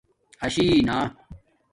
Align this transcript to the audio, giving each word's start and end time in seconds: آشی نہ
آشی 0.45 0.67
نہ 0.87 0.97